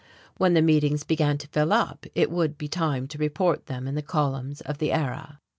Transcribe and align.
When 0.37 0.55
the 0.55 0.63
meetings 0.63 1.03
began 1.03 1.37
to 1.37 1.47
fill 1.49 1.71
up 1.71 2.07
it 2.15 2.31
would 2.31 2.57
be 2.57 2.67
time 2.67 3.07
to 3.09 3.19
report 3.19 3.67
them 3.67 3.85
in 3.87 3.93
the 3.93 4.01
columns 4.01 4.61
of 4.61 4.79
the 4.79 4.91
Era. 4.91 5.39